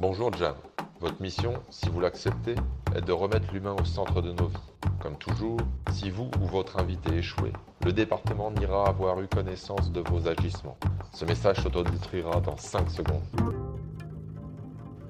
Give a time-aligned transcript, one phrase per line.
[0.00, 0.56] Bonjour Jam.
[1.00, 2.54] Votre mission, si vous l'acceptez,
[2.96, 4.56] est de remettre l'humain au centre de nos vies.
[4.98, 5.58] Comme toujours,
[5.92, 7.52] si vous ou votre invité échouez,
[7.84, 10.78] le département n'ira avoir eu connaissance de vos agissements.
[11.12, 13.22] Ce message s'autodétruira dans 5 secondes.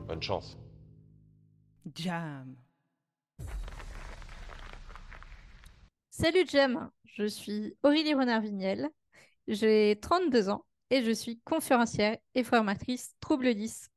[0.08, 0.58] Bonne chance.
[1.94, 2.56] Jam.
[6.10, 8.88] Salut Jam, je suis Aurélie Renard-Vignel,
[9.46, 13.88] j'ai 32 ans et je suis conférencière et formatrice Trouble 10.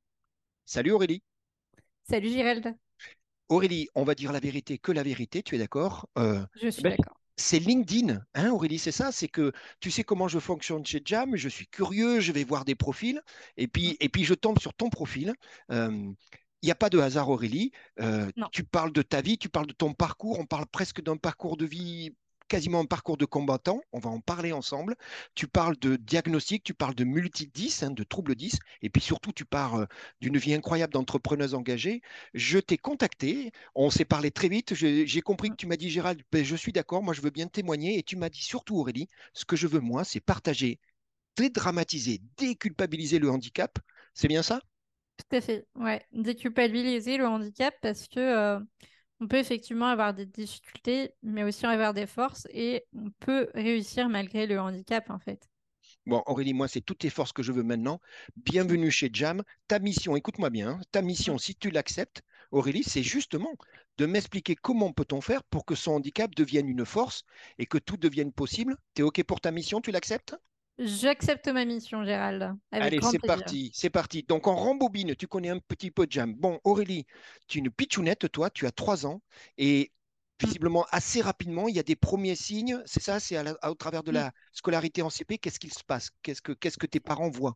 [0.66, 1.22] Salut Aurélie.
[2.09, 2.76] Salut Gérald.
[3.49, 6.81] Aurélie, on va dire la vérité que la vérité, tu es d'accord Euh, Je suis
[6.81, 7.20] ben, d'accord.
[7.36, 11.36] C'est LinkedIn, hein Aurélie, c'est ça C'est que tu sais comment je fonctionne chez Jam,
[11.36, 13.22] je suis curieux, je vais voir des profils,
[13.58, 15.34] et puis, et puis je tombe sur ton profil.
[15.72, 15.89] Euh,
[16.62, 17.72] Il n'y a pas de hasard, Aurélie.
[18.00, 18.48] Euh, Non.
[18.52, 21.58] tu parles de ta vie, tu parles de ton parcours, on parle presque d'un parcours
[21.58, 22.16] de vie,
[22.53, 23.81] quasiment un parcours de combattant.
[23.93, 24.95] On va en parler ensemble.
[25.34, 29.31] Tu parles de diagnostic, tu parles de multi-10, hein, de troubles 10, et puis surtout,
[29.31, 29.85] tu parles euh,
[30.21, 32.03] d'une vie incroyable d'entrepreneuse engagée.
[32.36, 34.75] Je t'ai contacté, on s'est parlé très vite.
[34.75, 37.47] J'ai compris que tu m'as dit, Gérald, ben, je suis d'accord, moi je veux bien
[37.47, 37.97] témoigner.
[37.97, 40.80] Et tu m'as dit surtout, Aurélie, ce que je veux, moi, c'est partager,
[41.35, 43.80] dédramatiser, déculpabiliser le handicap.
[44.13, 44.61] C'est bien ça?
[45.17, 45.66] Tout à fait.
[45.73, 48.59] Ouais, déculpabiliser le handicap parce que euh,
[49.23, 54.09] on peut effectivement avoir des difficultés, mais aussi avoir des forces et on peut réussir
[54.09, 55.49] malgré le handicap en fait.
[56.05, 58.01] Bon, Aurélie, moi, c'est toutes tes forces que je veux maintenant.
[58.35, 59.41] Bienvenue chez Jam.
[59.69, 63.53] Ta mission, écoute-moi bien, hein, ta mission, si tu l'acceptes, Aurélie, c'est justement
[63.97, 67.23] de m'expliquer comment peut-on faire pour que son handicap devienne une force
[67.57, 68.75] et que tout devienne possible.
[68.94, 70.35] Tu es OK pour ta mission, tu l'acceptes?
[70.79, 72.55] J'accepte ma mission, Gérald.
[72.71, 74.23] Allez, c'est parti, c'est parti.
[74.23, 76.33] Donc, en rembobine, tu connais un petit peu Jam.
[76.33, 77.05] Bon, Aurélie,
[77.47, 79.21] tu es une pitchounette, toi, tu as trois ans
[79.57, 79.91] et
[80.41, 82.81] visiblement, assez rapidement, il y a des premiers signes.
[82.85, 84.16] C'est ça, c'est au travers de Mm.
[84.16, 85.38] la scolarité en CP.
[85.38, 86.09] Qu'est-ce qu'il se passe?
[86.23, 87.55] Qu'est-ce que, tes parents voient?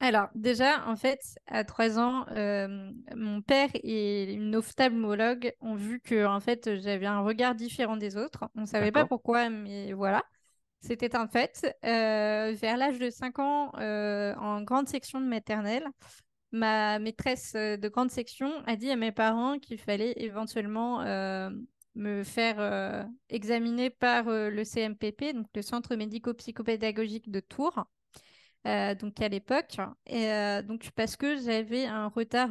[0.00, 6.00] Alors, déjà, en fait, à trois ans, euh, mon père et une ophtalmologue ont vu
[6.00, 8.44] que, en fait, j'avais un regard différent des autres.
[8.54, 10.22] On ne savait pas pourquoi, mais voilà,
[10.86, 11.66] c'était un fait.
[11.84, 15.86] Euh, vers l'âge de 5 ans, euh, en grande section de maternelle,
[16.52, 21.04] ma maîtresse euh, de grande section a dit à mes parents qu'il fallait éventuellement
[21.98, 27.84] me faire examiner par le CMPP, donc le Centre médico-psychopédagogique de Tours
[28.64, 29.76] donc à l'époque.
[30.06, 30.28] Et
[30.64, 32.50] donc parce que j'avais un retard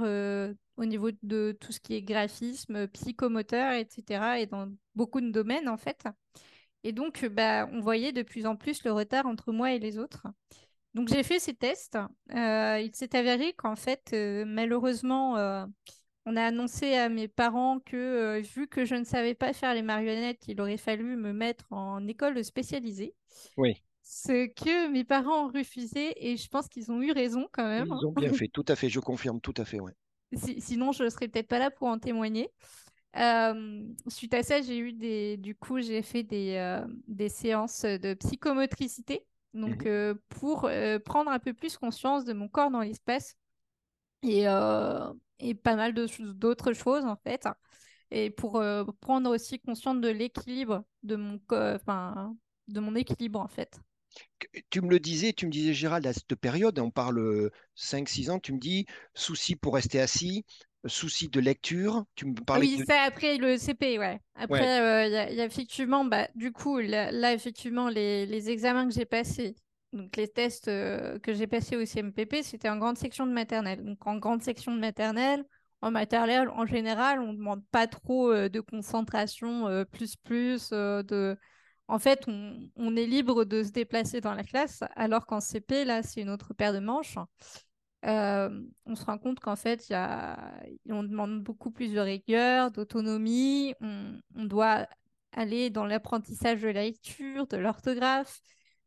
[0.77, 4.39] au niveau de tout ce qui est graphisme, psychomoteur, etc.
[4.39, 6.07] et dans beaucoup de domaines en fait.
[6.85, 9.79] Et donc euh, bah, on voyait de plus en plus le retard entre moi et
[9.79, 10.27] les autres.
[10.93, 11.97] Donc j'ai fait ces tests.
[12.35, 15.65] Euh, il s'est avéré qu'en fait, euh, malheureusement, euh,
[16.25, 19.83] on a annoncé à mes parents que vu que je ne savais pas faire les
[19.83, 23.15] marionnettes, il aurait fallu me mettre en école spécialisée.
[23.57, 23.83] Oui.
[24.03, 27.91] Ce que mes parents ont refusé et je pense qu'ils ont eu raison quand même.
[27.91, 27.99] hein.
[28.01, 29.93] Ils ont bien fait, tout à fait, je confirme, tout à fait, ouais.
[30.33, 32.49] Si- sinon, je serais peut-être pas là pour en témoigner.
[33.17, 37.83] Euh, suite à ça, j'ai eu des, du coup, j'ai fait des, euh, des séances
[37.85, 39.87] de psychomotricité, donc Mhm.
[39.87, 40.69] euh, pour
[41.05, 43.37] prendre un peu plus conscience de mon corps dans l'espace
[44.23, 44.43] et,
[45.39, 47.47] et pas mal d'autres choses en fait,
[48.11, 48.63] et pour
[49.01, 52.35] prendre aussi conscience de l'équilibre de mon, enfin,
[52.67, 53.79] de mon équilibre en fait.
[54.69, 58.39] Tu me le disais, tu me disais, Gérald, à cette période, on parle 5-6 ans,
[58.39, 60.45] tu me dis souci pour rester assis,
[60.87, 62.85] souci de lecture, tu me Ah parlais Oui, de...
[62.85, 64.19] ça après le CP, ouais.
[64.35, 67.89] Après, euh, il y, a- il y a effectivement, bah, du coup, là, là, effectivement,
[67.89, 69.55] les, les examens que j'ai passés,
[69.93, 73.83] donc les tests euh, que j'ai passés au CMPP, c'était en grande section de maternelle.
[73.83, 75.43] Donc en grande section de maternelle,
[75.81, 80.69] en maternelle, en général, on ne demande pas trop euh, de concentration, euh, plus plus,
[80.71, 81.37] euh, de...
[81.87, 85.85] En fait, on, on est libre de se déplacer dans la classe, alors qu'en CP,
[85.85, 87.17] là, c'est une autre paire de manches.
[88.05, 89.91] On se rend compte qu'en fait,
[90.89, 93.73] on demande beaucoup plus de rigueur, d'autonomie.
[93.81, 94.87] On, on doit
[95.31, 98.41] aller dans l'apprentissage de la lecture, de l'orthographe,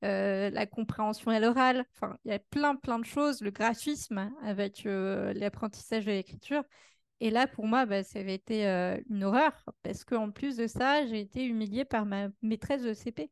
[0.04, 1.84] euh, la compréhension à l'oral.
[1.94, 3.40] Enfin, il y a plein, plein de choses.
[3.40, 6.62] Le graphisme avec euh, l'apprentissage de l'écriture.
[7.20, 10.66] Et là, pour moi, bah, ça avait été euh, une horreur parce qu'en plus de
[10.66, 13.30] ça, j'ai été humiliée par ma maîtresse de CP.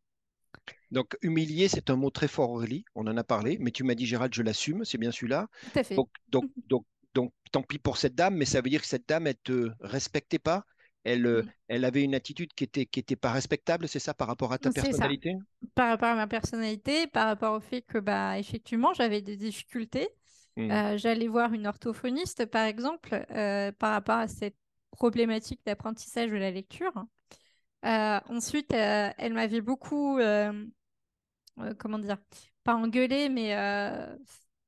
[0.90, 3.94] Donc, humilié, c'est un mot très fort, Aurélie, on en a parlé, mais tu m'as
[3.94, 5.48] dit, Gérald, je l'assume, c'est bien celui-là.
[5.72, 5.94] Tout à fait.
[5.94, 6.84] Donc, donc, donc,
[7.14, 9.70] donc, tant pis pour cette dame, mais ça veut dire que cette dame, elle te
[9.80, 10.64] respectait pas,
[11.04, 14.52] elle, elle avait une attitude qui était, qui était pas respectable, c'est ça, par rapport
[14.52, 14.82] à ta ça.
[14.82, 15.34] personnalité?
[15.74, 20.08] par rapport à ma personnalité, par rapport au fait que, bah, effectivement, j'avais des difficultés.
[20.56, 20.70] Mm.
[20.70, 24.56] Euh, j'allais voir une orthophoniste, par exemple, euh, par rapport à cette
[24.90, 26.92] problématique d'apprentissage de la lecture.
[27.86, 30.52] Euh, ensuite, euh, elle m'avait beaucoup, euh,
[31.78, 32.18] comment dire,
[32.64, 33.54] pas engueulé, mais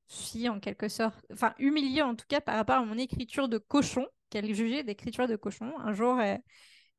[0.07, 3.59] suis en quelque sorte, enfin humiliée en tout cas par rapport à mon écriture de
[3.59, 5.73] cochon, qu'elle jugeait d'écriture de cochon.
[5.79, 6.19] Un jour,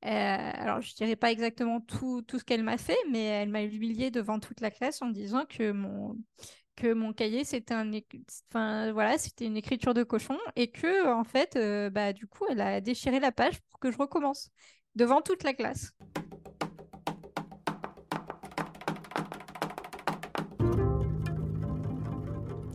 [0.01, 4.11] alors je dirais pas exactement tout, tout ce qu'elle m'a fait, mais elle m'a humiliée
[4.11, 6.17] devant toute la classe en disant que mon,
[6.75, 7.91] que mon cahier c'était un
[8.51, 11.57] enfin voilà une écriture de cochon et que en fait
[11.91, 14.51] bah du coup elle a déchiré la page pour que je recommence
[14.99, 15.93] devant toute la classe.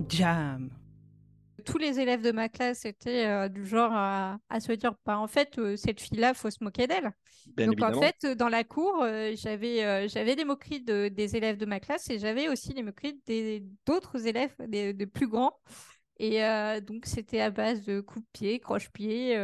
[0.09, 0.71] Jam
[1.65, 5.27] tous les élèves de ma classe étaient euh, du genre à, se dire bah, en
[5.27, 7.13] fait, euh, cette fille-là, faut se moquer d'elle.
[7.57, 11.67] Donc en fait, dans la cour, euh, j'avais j'avais des moqueries de, des élèves de
[11.67, 13.21] ma classe et j'avais aussi les moqueries
[13.87, 15.57] d'autres élèves, des, plus grands.
[16.19, 16.41] Et
[16.87, 19.37] donc, c'était à base de coups de pied, croche-pied,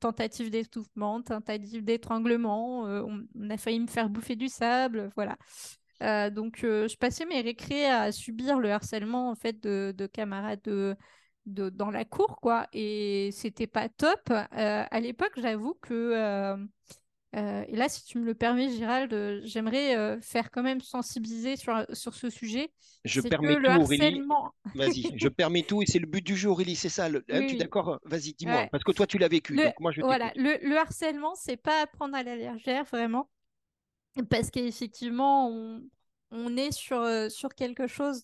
[0.00, 2.82] tentative d'étouffement, tentative d'étranglement.
[2.82, 5.36] On, on, a failli me faire bouffer du sable, voilà.
[6.02, 10.62] Euh, donc, euh, je passais mes récrés à subir le harcèlement en fait de, camarades
[10.62, 10.96] de,
[11.46, 12.66] dans la cour, quoi.
[12.72, 14.30] Et c'était pas top.
[14.30, 16.56] Euh, à l'époque, j'avoue que
[17.34, 22.14] et là, si tu me le permets, Gérald, j'aimerais faire quand même sensibiliser sur, sur
[22.14, 22.70] ce sujet.
[23.04, 24.52] Je permets tout, harcèlement...
[24.74, 27.08] Vas-y, je permets tout et c'est le but du jeu, Aurélie, c'est ça.
[27.08, 27.24] Le...
[27.30, 28.00] Hein, tu es d'accord?
[28.04, 29.56] Vas-y, dis-moi, parce que toi, tu l'as vécu.
[29.56, 33.28] donc moi, je voilà, le, le, harcèlement, c'est pas à prendre à la légère, vraiment.
[34.30, 35.82] Parce qu'effectivement, on,
[36.30, 38.22] on est sur, euh, sur quelque chose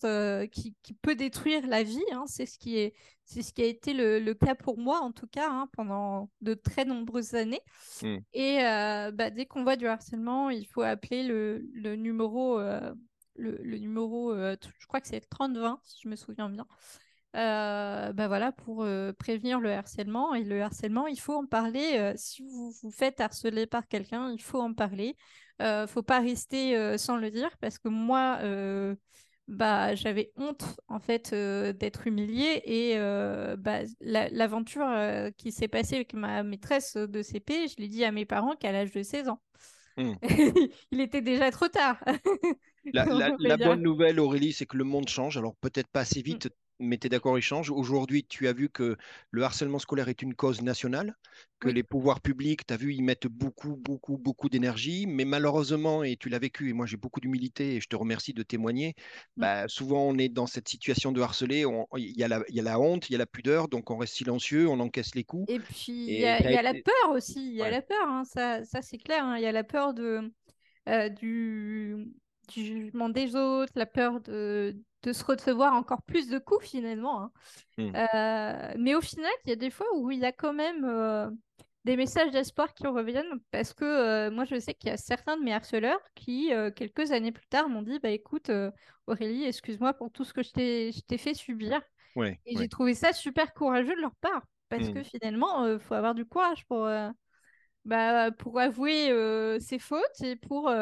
[0.51, 2.03] qui, peut détruire la vie.
[2.11, 2.25] Hein.
[2.27, 2.93] C'est ce, qui est,
[3.25, 6.85] ce qui a été le, cas pour moi, en tout cas, hein, pendant de très
[6.85, 7.61] nombreuses années.
[8.01, 8.17] Mmh.
[8.33, 12.93] Et euh, bah, dès qu'on voit du harcèlement, il faut appeler le, numéro, euh,
[13.35, 16.67] le, numéro je crois que c'est 3020, si je me souviens bien.
[17.33, 18.85] bah voilà, pour
[19.17, 20.35] prévenir le harcèlement.
[20.35, 22.13] Et le harcèlement, il faut en parler.
[22.17, 25.15] si vous vous faites harceler par quelqu'un, il faut en parler.
[25.61, 28.95] Euh, faut pas rester euh, sans le dire parce que moi, euh,
[29.47, 32.97] bah, j'avais honte en fait d'être humiliée et
[33.57, 34.87] bah, l'aventure
[35.37, 38.71] qui s'est passée avec ma maîtresse de CP, je l'ai dit à mes parents qu'à
[38.71, 39.39] l'âge de 16 ans.
[39.97, 40.13] Mmh.
[40.91, 42.03] Il était déjà trop tard.
[42.91, 43.05] la,
[43.57, 45.37] bonne nouvelle, Aurélie, c'est que le monde change.
[45.37, 46.49] Alors peut-être pas assez mmh.
[46.79, 47.69] Mettez d'accord, échange.
[47.69, 48.97] Aujourd'hui, tu as vu que
[49.31, 51.15] le harcèlement scolaire est une cause nationale,
[51.59, 56.03] que les pouvoirs publics, tu as vu, ils mettent beaucoup, beaucoup, beaucoup d'énergie, mais malheureusement,
[56.03, 58.95] et tu l'as vécu, et moi j'ai beaucoup d'humilité, et je te remercie de témoigner,
[59.37, 59.41] mmh.
[59.41, 61.65] bah, souvent on est dans cette situation de harceler,
[61.97, 64.79] il y, a la honte, il y a la pudeur, donc on reste silencieux, on
[64.79, 65.51] encaisse les coups.
[65.51, 68.63] Et puis il y, a la peur aussi, il y a la peur, hein, ça,
[68.63, 69.37] ça c'est clair, hein.
[69.37, 70.31] il y a la peur de,
[70.89, 72.07] euh, du,
[72.49, 74.75] du jugement des autres, la peur de
[75.05, 77.21] de se recevoir encore plus de coups finalement.
[77.21, 77.31] Hein.
[77.77, 77.95] Mmh.
[77.95, 80.83] Euh, mais au final, il y a des fois où il y a quand même
[80.83, 81.29] euh,
[81.83, 85.37] des messages d'espoir qui reviennent parce que euh, moi je sais qu'il y a certains
[85.37, 88.51] de mes harceleurs qui, quelques années plus tard, m'ont dit Bah écoute,
[89.05, 91.81] Aurélie, excuse-moi pour tout ce que je t'ai fait subir.
[92.17, 95.03] et j'ai trouvé ça super courageux de leur part parce que mmh.
[95.03, 96.89] finalement, il faut avoir du courage pour.
[97.85, 99.11] Bah, pour avouer
[99.59, 100.73] ses fautes et pour,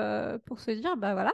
[0.46, 1.34] pour se dire bah voilà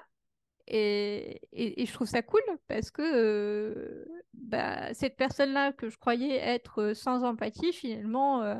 [0.69, 6.35] et, et, je trouve ça cool parce que euh, bah, cette personne-là que je croyais
[6.35, 8.43] être sans empathie, finalement.
[8.43, 8.55] Euh,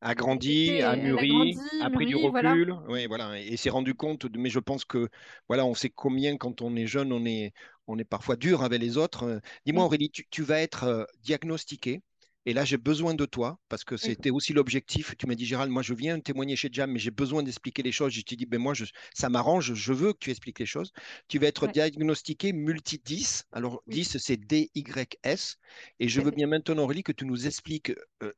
[0.00, 4.26] a grandi, a mûri, a, pris du recul, Oui, voilà, et s'est rendu compte.
[4.36, 5.08] mais je pense que
[5.48, 7.52] voilà, on sait combien quand on est jeune, on est,
[7.88, 9.40] on est parfois dur avec les autres.
[9.66, 9.84] Dis-moi.
[9.84, 12.02] Aurélie, tu, tu, vas être euh, diagnostiquée
[12.46, 15.14] et là, j'ai besoin de toi parce que c'était aussi l'objectif.
[15.18, 17.92] Tu m'as dit, Gérald, moi, je viens témoigner chez Jam, mais j'ai besoin d'expliquer les
[17.92, 18.12] choses.
[18.12, 20.92] Je t'ai dit, ben moi, je, ça m'arrange, je veux que tu expliques les choses.
[21.28, 23.44] Tu vas être diagnostiqué multi-10.
[23.52, 25.56] Alors, 10, c'est D-Y-S.
[26.00, 27.92] Et je veux bien maintenant, Aurélie, que tu nous expliques
[28.22, 28.32] euh,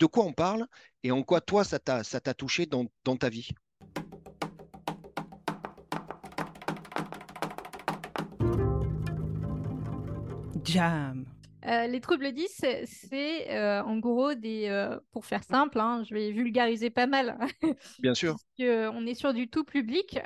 [0.00, 0.66] de quoi on parle
[1.04, 3.50] et en quoi toi, ça t'a touché dans, dans ta vie.
[10.64, 11.31] Jam.
[11.66, 14.66] Euh, les troubles 10, c'est euh, en gros des.
[14.68, 17.38] Euh, pour faire simple, hein, je vais vulgariser pas mal.
[18.00, 18.36] Bien sûr.
[18.58, 20.18] on est sur du tout public.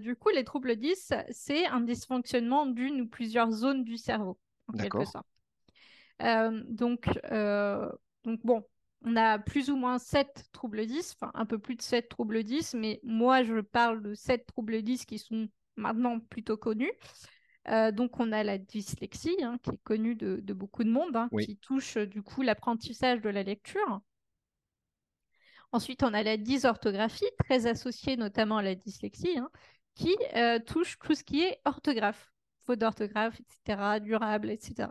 [0.00, 4.72] du coup, les troubles 10, c'est un dysfonctionnement d'une ou plusieurs zones du cerveau, en
[4.72, 5.26] quelque sorte.
[6.70, 7.08] donc,
[8.24, 8.64] donc, bon,
[9.02, 12.42] on a plus ou moins 7 troubles 10, enfin un peu plus de 7 troubles
[12.42, 16.92] 10, mais moi, je parle de 7 troubles 10 qui sont maintenant plutôt connus.
[17.70, 21.28] Euh, donc, on a la dyslexie, hein, qui est connue de, beaucoup de monde, hein,
[21.40, 24.00] qui touche euh, du coup l'apprentissage de la lecture.
[25.72, 29.50] Ensuite, on a la dysorthographie, très associée notamment à la dyslexie, hein,
[29.94, 32.32] qui euh, touche tout ce qui est orthographe,
[32.66, 34.88] faute d'orthographe, etc., durable, etc.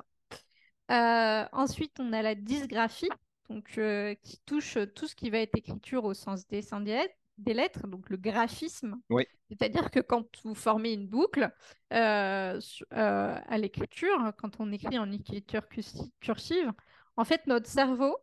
[1.52, 3.10] ensuite, on a la dysgraphie,
[3.50, 3.80] donc,
[4.22, 7.04] qui touche tout ce qui va être écriture au sens descendant,
[7.40, 8.96] des lettres, donc le graphisme.
[9.10, 9.26] Oui.
[9.50, 11.52] C'est-à-dire que quand vous formez une boucle
[11.94, 12.60] euh,
[12.94, 16.72] euh, à l'écriture, quand on écrit en écriture cursi- cursive,
[17.18, 18.18] en fait, notre cerveau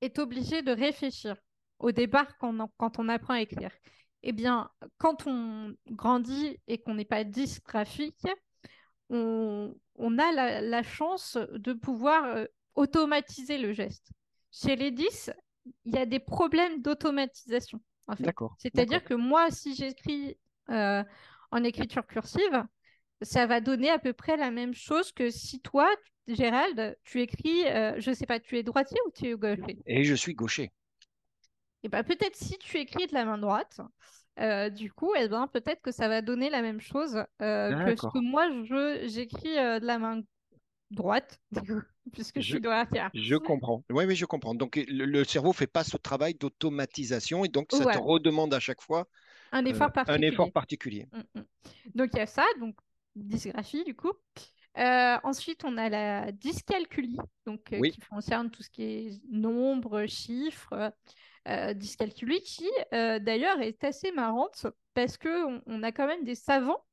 [0.00, 1.36] est obligé de réfléchir
[1.78, 3.72] au départ quand on, quand on apprend à écrire.
[4.22, 8.26] Eh bien, quand on grandit et qu'on n'est pas dysgraphique,
[9.08, 14.10] on, on a la, la chance de pouvoir euh, automatiser le geste.
[14.52, 15.30] Chez les 10,
[15.84, 17.80] il y a des problèmes d'automatisation.
[18.10, 18.24] En fait.
[18.24, 18.54] D'accord.
[18.58, 20.36] C'est-à-dire que moi, si j'écris
[20.70, 21.02] euh,
[21.50, 22.64] en écriture cursive,
[23.22, 25.88] ça va donner à peu près la même chose que si toi,
[26.26, 29.78] Gérald, tu écris, euh, je sais pas, tu es droitier ou tu es gaucher?
[29.86, 30.72] Et je suis gaucher.
[31.82, 33.80] Et ben peut-être si tu écris de la main droite,
[34.38, 37.96] euh, du coup, eh ben, peut-être que ça va donner la même chose euh, que
[37.96, 40.22] ce que moi, je, j'écris euh, de la main
[40.90, 41.82] droite, du coup,
[42.12, 43.10] puisque je Je- suis droitière.
[43.12, 43.84] Je comprends.
[43.90, 44.54] Oui, oui, je comprends.
[44.54, 47.94] Donc, le, le cerveau fait pas ce travail d'automatisation et donc ça Ouais.
[47.94, 49.08] te redemande à chaque fois
[49.52, 50.22] Un euh, effort un particulier.
[50.22, 51.08] effort particulier.
[51.12, 51.42] Mm, mm.
[51.94, 52.76] Donc il y a ça, donc
[53.16, 54.12] dysgraphie du coup.
[54.78, 57.92] Euh, ensuite, on a la dyscalculie, donc, euh, Oui.
[57.92, 60.92] qui concerne tout ce qui est nombres, chiffres.
[61.74, 66.84] Dyscalculie qui, d'ailleurs, est assez marrante parce qu'on on a quand même des savants,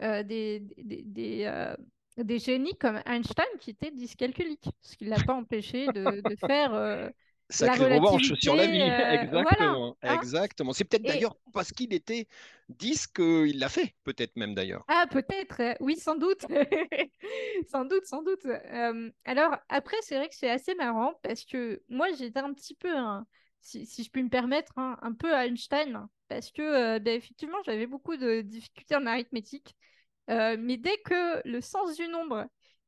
[0.00, 1.74] des, des, des,
[2.18, 6.36] des génies comme Einstein qui étaient dyscalculiques, ce qui ne l'a pas empêché de, de
[6.36, 7.08] faire euh,
[7.50, 8.78] Sacrée revanche sur la vie.
[8.80, 9.96] voilà, Exactement.
[10.02, 10.14] hein.
[10.14, 10.72] Exactement.
[10.72, 12.26] C'est peut-être Et- d'ailleurs parce qu'il était
[12.70, 14.86] 10 qu'il l'a fait, peut-être même d'ailleurs.
[14.88, 16.44] Ah, peut-être, euh, oui, sans doute.
[17.70, 18.44] sans doute, sans doute.
[18.46, 22.74] Euh, alors, après, c'est vrai que c'est assez marrant parce que moi, j'étais un petit
[22.74, 22.90] peu,
[23.60, 27.58] si, si je puis me permettre, hein, un peu Einstein parce que, euh, ben, effectivement,
[27.64, 29.74] j'avais beaucoup de difficultés en arithmétique.
[30.30, 32.46] Euh, mais dès que le sens du nombre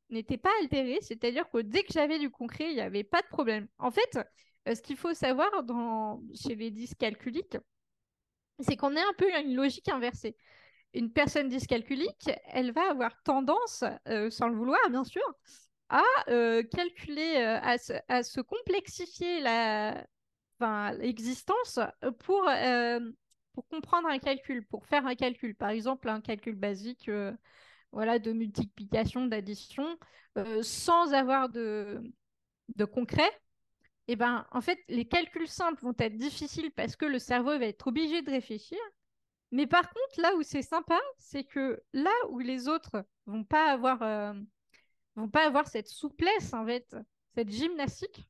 [0.09, 3.27] n'était pas altéré, c'est-à-dire que dès que j'avais du concret, il n'y avait pas de
[3.27, 3.67] problème.
[3.77, 4.19] En fait,
[4.67, 7.57] euh, ce qu'il faut savoir dans, chez les dyscalculiques,
[8.59, 10.35] c'est qu'on est un peu une logique inversée
[10.93, 15.21] une personne dyscalculique, elle va avoir tendance, euh, sans le vouloir bien sûr,
[15.89, 16.01] à
[16.71, 20.07] calculer, à, se, complexifier la,
[20.57, 21.79] enfin, l'existence
[22.19, 22.47] pour,
[23.55, 25.55] pour comprendre un calcul, pour faire un calcul.
[25.55, 27.31] Par exemple, un calcul basique euh,
[27.93, 29.97] voilà, de multiplication, d'addition,
[30.37, 32.03] euh, sans avoir de,
[32.93, 33.31] concret.
[34.07, 37.65] Et ben, en fait, les calculs simples vont être difficiles parce que le cerveau va
[37.65, 38.77] être obligé de réfléchir.
[39.51, 44.33] Mais par contre, là où c'est sympa, c'est que là où les autres vont euh,
[45.15, 46.93] vont pas avoir cette souplesse, en fait,
[47.35, 48.27] cette gymnastique,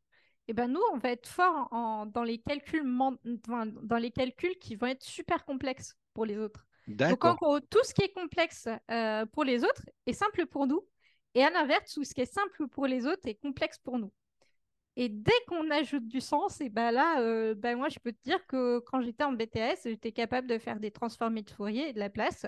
[0.48, 4.76] et ben nous, on va être fort en, dans, les calculs dans les calculs qui
[4.76, 6.66] vont être super complexes pour les autres.
[6.88, 10.68] Donc en gros, tout ce qui est complexe euh, pour les autres est simple pour
[10.68, 10.86] nous,
[11.34, 14.12] et à l'inverse, tout ce qui est simple pour les autres est complexe pour nous.
[14.98, 18.24] Et dès qu'on ajoute du sens, et ben là, euh, ben moi, je peux te
[18.24, 21.94] dire que quand j'étais en BTS, j'étais capable de faire des transformés de Fourier et
[21.94, 22.46] de la place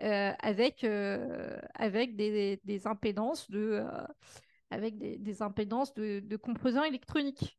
[0.00, 3.84] euh, avec, euh, avec des, des impédances de,
[4.70, 7.58] avec des, des impédances de, de composants électroniques.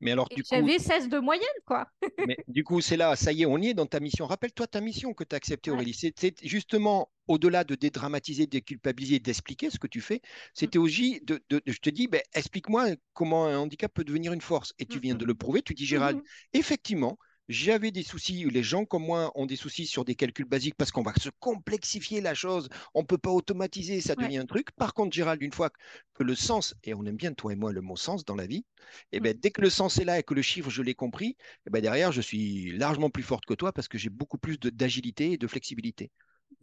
[0.00, 1.90] Mais alors, Et du coup, j'avais 16 de moyenne, quoi.
[2.24, 4.26] mais du coup, c'est là, ça y est, on y est dans ta mission.
[4.26, 5.76] Rappelle-toi ta mission que tu as acceptée, Ouais.
[5.76, 5.94] Aurélie.
[5.94, 10.22] C'est c'est justement, au-delà de dédramatiser, de déculpabiliser, d'expliquer ce que tu fais,
[10.54, 14.32] c'était aussi de, de- de- je te dis, ben, explique-moi comment un handicap peut devenir
[14.32, 14.72] une force.
[14.78, 16.22] Et tu viens de le prouver, tu dis, Gérald, Mhm.
[16.52, 17.16] effectivement,
[17.48, 20.90] j'avais des soucis, les gens comme moi ont des soucis sur des calculs basiques parce
[20.92, 24.30] qu'on va se complexifier la chose, on ne peut pas automatiser, ça Ouais.
[24.30, 24.70] devient un truc.
[24.72, 25.70] Par contre, Gérald, une fois
[26.14, 28.46] que le sens, et on aime bien toi et moi le mot sens dans la
[28.46, 28.64] vie,
[29.12, 31.36] et ben, dès que le sens est là et que le chiffre, je l'ai compris,
[31.66, 34.58] et ben, derrière, je suis largement plus forte que toi parce que j'ai beaucoup plus
[34.58, 36.10] d'agilité et de flexibilité.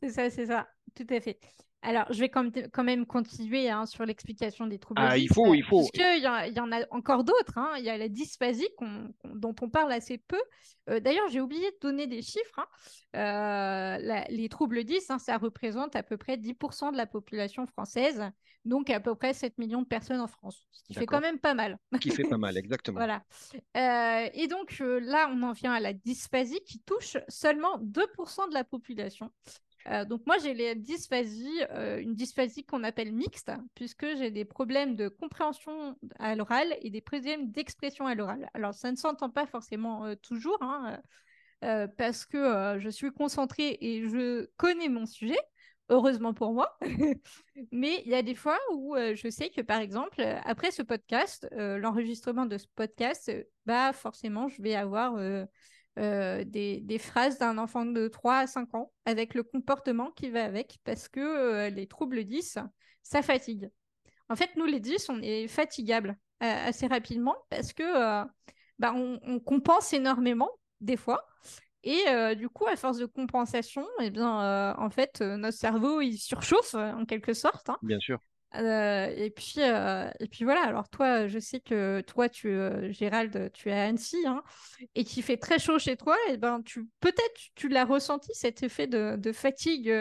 [0.01, 1.39] C'est ça, c'est ça, tout à fait.
[1.85, 5.53] Alors, je vais quand même, continuer hein, sur l'explication des troubles Ah, il 10, faut,
[5.53, 5.79] il faut.
[5.79, 7.57] Puisqu'il y, en- il y en a encore d'autres.
[7.57, 7.71] hein.
[7.77, 8.67] Il y a la dysphasie
[9.25, 10.39] dont on parle assez peu.
[10.89, 12.57] Euh, D'ailleurs, j'ai oublié de donner des chiffres.
[12.59, 12.67] hein.
[13.15, 17.65] Euh, la- les troubles 10, hein, ça représente à peu près 10% de la population
[17.67, 18.23] française,
[18.65, 21.39] donc à peu près 7 millions de personnes en France, ce qui fait quand même
[21.39, 21.77] pas mal.
[21.99, 22.97] Qui fait pas mal, exactement.
[22.99, 23.23] Voilà.
[23.77, 28.53] Euh, et donc là, on en vient à la dysphasie qui touche seulement 2% de
[28.53, 29.29] la population.
[29.89, 35.07] Euh, donc moi, j'ai euh, une dysphasie qu'on appelle mixte, puisque j'ai des problèmes de
[35.07, 38.49] compréhension à l'oral et des problèmes d'expression à l'oral.
[38.53, 40.99] Alors, ça ne s'entend pas forcément euh, toujours, hein,
[41.97, 45.39] parce que je suis concentrée et je connais mon sujet,
[45.87, 46.77] heureusement pour moi.
[47.71, 51.47] Mais il y a des fois où je sais que, par exemple, après ce podcast,
[51.53, 53.31] l'enregistrement de ce podcast,
[53.65, 55.15] bah forcément, je vais avoir
[55.99, 60.43] euh, des, phrases d'un enfant de 3 à 5 ans avec le comportement qui va
[60.43, 62.57] avec, parce que euh, les troubles 10,
[63.03, 63.69] ça fatigue.
[64.29, 68.25] En fait, nous, les 10, on est fatigables euh, assez rapidement parce que
[68.79, 70.49] bah, on, compense énormément,
[70.81, 71.25] des fois.
[71.83, 76.75] Et du coup, à force de compensation, eh bien, en fait, notre cerveau, il surchauffe
[76.75, 77.69] en quelque sorte.
[77.69, 77.77] hein.
[77.81, 78.19] Bien sûr.
[78.55, 82.57] Et, puis, et puis voilà, alors toi, je sais que toi, tu,
[82.89, 84.43] Gérald, tu es à Annecy hein,
[84.95, 88.63] et qu'il fait très chaud chez toi, et ben, tu peut-être tu l'as ressenti, cet
[88.63, 89.91] effet de, fatigue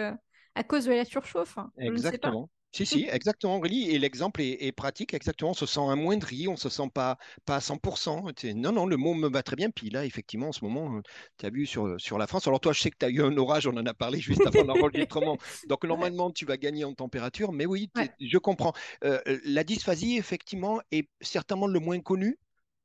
[0.54, 1.58] à cause de la surchauffe.
[1.58, 1.70] hein.
[1.78, 2.50] Exactement.
[2.74, 3.90] Si, si, exactement, Aurélie.
[3.90, 5.50] Et l'exemple est, est pratique, exactement.
[5.50, 8.24] On se sent amoindri, on se sent pas, pas à 100%.
[8.36, 9.68] C'est- Non, non, le mot me va très bien.
[9.70, 11.00] Puis là, effectivement, en ce moment,
[11.38, 12.46] tu as vu sur, sur la France.
[12.48, 14.46] Alors, toi, je sais que tu as eu un orage, on en a parlé juste
[14.46, 15.36] avant l'enregistrement.
[15.68, 17.52] Donc, normalement, tu vas gagner en température.
[17.52, 18.10] Mais oui, Ouais.
[18.20, 18.72] je comprends.
[19.04, 22.38] Euh, la dysphasie, effectivement, est certainement le moins connu.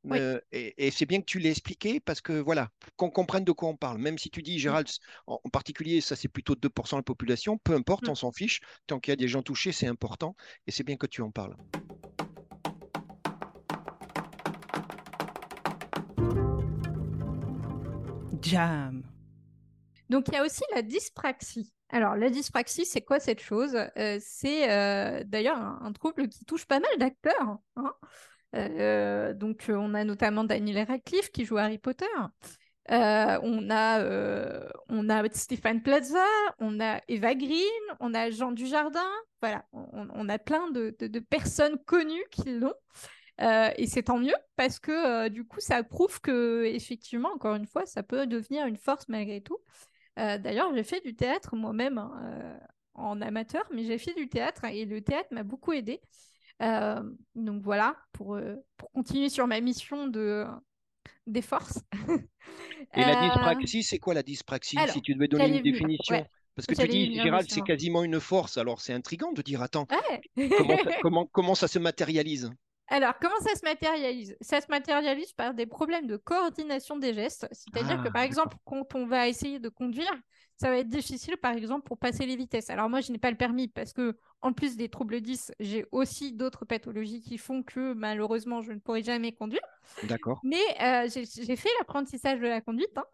[0.09, 0.17] Oui.
[0.19, 3.51] Euh, et et c'est bien que tu l'aies expliqué parce que voilà, qu'on comprenne de
[3.51, 3.97] quoi on parle.
[3.99, 4.87] Même si tu dis, Gérald,
[5.27, 8.11] en, en particulier, ça c'est plutôt 2% de la population, peu importe, Mm.
[8.11, 8.61] on s'en fiche.
[8.87, 10.35] Tant qu'il y a des gens touchés, c'est important.
[10.67, 11.55] Et c'est bien que tu en parles.
[18.41, 19.03] jam,
[20.09, 21.73] Donc, il y a aussi la dyspraxie.
[21.89, 23.75] Alors, la dyspraxie, c'est quoi cette chose?
[23.97, 27.57] Euh, C'est euh, d'ailleurs un, un trouble qui touche pas mal d'acteurs.
[27.75, 27.93] hein.
[28.55, 32.05] Euh, donc, euh, on a notamment Daniel Radcliffe qui joue Harry Potter.
[32.89, 34.01] Euh, on a,
[34.87, 36.25] on a Stéphane Plaza,
[36.59, 37.61] on a Eva Green,
[37.99, 39.09] on a Jean Dujardin.
[39.41, 42.73] Voilà, on, a plein de, personnes connues qui l'ont.
[43.39, 47.85] Et c'est tant mieux parce que du coup, ça prouve que, effectivement, encore une fois,
[47.85, 49.59] ça peut devenir une force malgré tout.
[50.15, 52.59] D'ailleurs, j'ai fait du théâtre moi-même hein,
[52.95, 55.99] en amateur, mais j'ai fait du théâtre et le théâtre m'a beaucoup aidé.
[56.61, 57.03] Euh,
[57.35, 60.45] donc voilà, pour, euh, pour continuer sur ma mission de,
[61.27, 61.81] des forces.
[62.95, 65.61] Et la Euh, dyspraxie, c'est quoi la dyspraxie alors, Si tu devais donner une venir,
[65.61, 66.25] définition?
[66.25, 66.29] ouais.
[66.55, 68.57] Parce que tu dis, Gérald, c'est quasiment une force.
[68.57, 70.21] Alors c'est intriguant de dire, attends, Ouais.
[70.53, 72.51] comment ça, comment, comment ça se matérialise?
[72.89, 74.37] Alors, comment ça se matérialise?
[74.41, 77.47] Ça se matérialise par des problèmes de coordination des gestes.
[77.51, 80.13] C'est-à-dire que, Ah, par exemple, quand on va essayer de conduire,
[80.57, 82.69] ça va être difficile, par exemple, pour passer les vitesses.
[82.69, 85.85] Alors, moi, je n'ai pas le permis parce que, en plus des troubles 10, j'ai
[85.91, 89.61] aussi d'autres pathologies qui font que, malheureusement, je ne pourrai jamais conduire.
[90.03, 90.39] D'accord.
[90.43, 92.97] Mais euh, j'ai fait l'apprentissage de la conduite.
[92.97, 93.05] hein.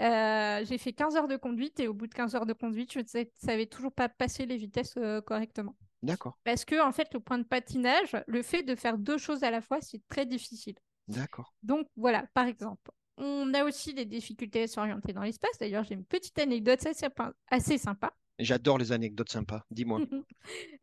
[0.00, 2.92] Euh, j'ai fait 15 heures de conduite et au bout de 15 heures de conduite,
[2.92, 5.76] je ne savais toujours pas passer les vitesses euh, correctement.
[6.02, 6.38] D'accord.
[6.44, 9.50] Parce que, en fait, le point de patinage, le fait de faire deux choses à
[9.50, 10.74] la fois, c'est très difficile.
[11.08, 11.54] D'accord.
[11.62, 15.58] Donc voilà, par exemple, on a aussi des difficultés à s'orienter dans l'espace.
[15.58, 18.12] D'ailleurs, j'ai une petite anecdote assez, sympa- assez sympa.
[18.38, 19.64] J'adore les anecdotes sympas.
[19.70, 20.00] Dis-moi.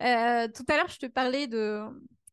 [0.02, 1.82] Euh, tout à l'heure, je te parlais de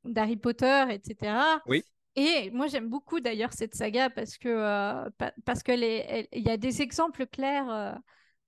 [0.04, 1.34] d'Harry Potter, etc.
[1.66, 1.82] Oui.
[2.14, 6.50] Et moi, j'aime beaucoup d'ailleurs cette saga parce que euh, pa- parce elle- il y
[6.50, 7.92] a des exemples clairs euh,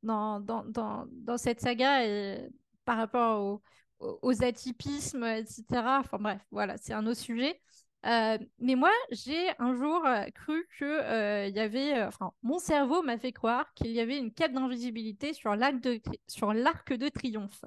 [0.04, 2.48] dans, dans, dans, dans cette saga et
[2.84, 3.62] par rapport au-
[3.98, 5.64] au- aux atypismes, etc.
[6.00, 7.60] Enfin bref, voilà, c'est un autre sujet.
[8.06, 13.02] Euh, mais moi, j'ai un jour euh, cru que euh, y avait, enfin, mon cerveau
[13.02, 16.92] m'a fait croire qu'il y avait une cape d'invisibilité sur l'arc de, tri- sur l'arc
[16.92, 17.64] de triomphe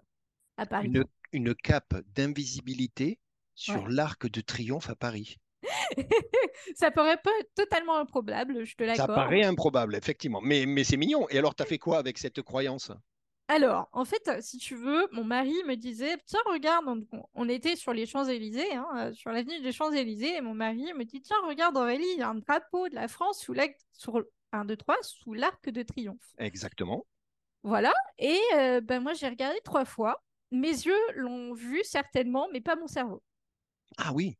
[0.57, 0.87] à Paris.
[0.87, 3.19] Une, une cape d'invisibilité
[3.55, 3.91] sur Ouais.
[3.91, 5.37] l'arc de triomphe à Paris.
[6.75, 9.15] Ça paraît pas totalement improbable, je te Ça l'accorde.
[9.15, 10.41] paraît improbable, effectivement.
[10.41, 11.27] Mais, mais c'est mignon.
[11.29, 12.91] Et alors, tu as fait quoi avec cette croyance?
[13.51, 17.49] Alors, en fait, euh, si tu veux, mon mari me disait, tiens, regarde, on, on
[17.49, 21.19] était sur les Champs-Élysées, hein, euh, sur l'avenue des Champs-Élysées, et mon mari me dit,
[21.19, 24.63] tiens, regarde, Aurélie, il y a un drapeau de la France sous l'arc, sur 1,
[24.63, 26.33] 2, 3, sous l'arc de triomphe.
[26.37, 27.05] Exactement.
[27.63, 30.23] Voilà, et euh, ben, moi, j'ai regardé trois fois.
[30.51, 33.21] Mes yeux l'ont vu certainement, mais pas mon cerveau.
[33.97, 34.37] Ah oui.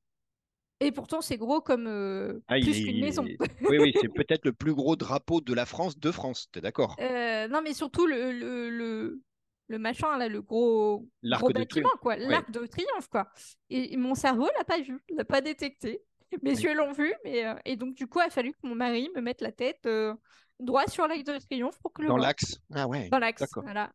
[0.81, 3.23] Et pourtant, c'est gros comme euh, Ah, plus qu'une maison.
[3.69, 6.49] Oui, oui, c'est peut-être le plus gros drapeau de la France de France.
[6.51, 6.95] Tu es d'accord?
[6.99, 9.21] Euh, non, mais surtout le, le, le,
[9.67, 12.01] le machin, là, le gros, L'arc gros de bâtiment, triomphe.
[12.01, 12.15] quoi.
[12.17, 13.29] L'arc de triomphe, quoi.
[13.69, 16.01] Et, et mon cerveau l'a pas vu, l'a pas détecté.
[16.41, 18.75] Mes yeux l'ont vu, mais, euh, et donc, du coup, il a fallu que mon
[18.75, 20.13] mari me mette la tête euh,
[20.59, 22.57] droit sur l'arc de triomphe pour que le Dans l'axe.
[22.73, 23.09] Ah ouais.
[23.09, 23.91] Dans l'axe, voilà.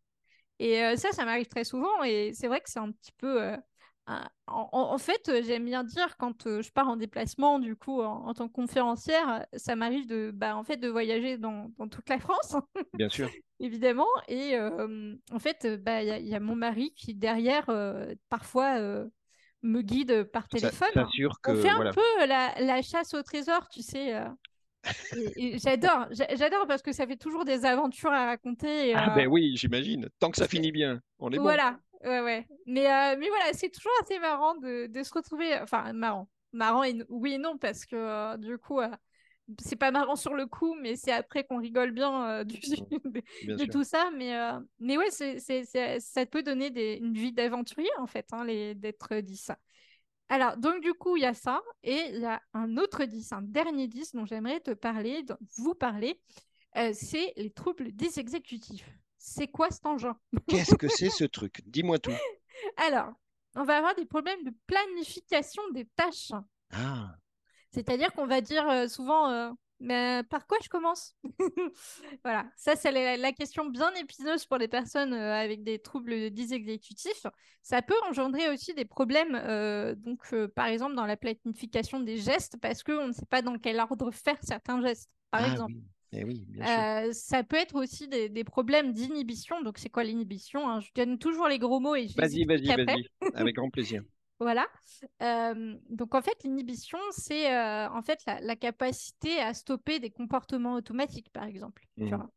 [0.58, 3.52] Et ça, ça m'arrive très souvent, et c'est vrai que c'est un petit peu...
[4.08, 4.28] euh, un-
[4.72, 8.26] en, fait, euh, j'aime bien dire quand euh, je pars en déplacement, du coup, en,
[8.26, 12.08] en tant que conférencière, ça m'arrive de, bah, en fait, de voyager dans, dans toute
[12.08, 12.56] la France
[12.94, 13.30] Bien sûr.
[13.58, 14.06] évidemment.
[14.28, 17.14] Et euh, en fait, euh, bah, il y, a- il y a mon mari qui,
[17.14, 19.06] derrière, euh, parfois euh,
[19.62, 20.88] me guide par Ça téléphone.
[20.94, 21.50] s'assure que.
[21.50, 24.14] On fait un peu la, la chasse au trésor, tu sais.
[24.14, 24.28] euh.
[25.56, 28.94] J'adore, j'a- j'adore parce que ça fait toujours des aventures à raconter.
[28.94, 30.08] Ah euh, ben oui, j'imagine.
[30.20, 31.42] Tant que ça finit bien, on est bon.
[31.42, 32.46] voilà, ouais, ouais.
[32.66, 35.58] Mais, euh, mais voilà, c'est toujours assez marrant de, de se retrouver.
[35.60, 36.28] Enfin, marrant.
[36.52, 38.88] Marrant, et, oui et non, parce que euh, du coup, euh,
[39.60, 42.58] c'est pas marrant sur le coup, mais c'est après qu'on rigole bien du,
[43.04, 43.72] de, Bien de sûr.
[43.72, 44.10] tout ça.
[44.16, 44.34] Mais,
[44.80, 48.44] mais ouais, c'est, c'est, c'est- ça peut donner des, une vie d'aventurier, en fait, hein,
[48.44, 49.58] les, d'être dit ça.
[50.28, 51.62] Alors, donc, du coup, il y a ça.
[51.82, 55.24] Et il y a un autre 10, un dernier 10 dont j'aimerais te parler,
[55.58, 56.20] vous parler.
[56.94, 58.88] c'est les troubles dysexécutifs.
[59.28, 60.16] C'est quoi cet engin?
[60.46, 61.60] Qu'est-ce que c'est ce truc?
[61.66, 62.12] Dis-moi tout.
[62.76, 63.12] Alors,
[63.56, 66.30] on va avoir des problèmes de planification des tâches.
[66.72, 67.16] Ah,
[67.72, 71.16] C'est-à-dire qu'on va dire euh, souvent, euh, mais par quoi je commence?
[72.24, 76.30] Voilà, ça c'est la, la question bien épineuse pour les personnes euh, avec des troubles
[76.30, 77.26] dysexécutifs.
[77.62, 79.32] Ça peut engendrer aussi des problèmes,
[79.96, 83.80] donc par exemple dans la planification des gestes, parce qu'on ne sait pas dans quel
[83.80, 85.74] ordre faire certains gestes, par ah exemple.
[85.74, 85.82] oui.
[86.16, 86.74] Eh oui, bien sûr.
[86.74, 89.60] Euh, ça peut être aussi des, des problèmes d'inhibition.
[89.62, 90.80] Donc, c'est quoi l'inhibition hein?
[90.80, 93.06] Je donne toujours les gros mots et je Vas-y, vas-y, vas-y.
[93.34, 94.02] Avec grand plaisir.
[94.38, 94.66] Voilà.
[95.22, 100.10] Euh, donc, en fait, l'inhibition, c'est euh, en fait la, la capacité à stopper des
[100.10, 101.82] comportements automatiques, par exemple.
[101.96, 102.28] tu vois.